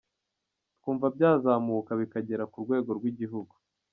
[0.79, 3.53] Twumva byazamuka bikagera ku rwego rw’igihugu.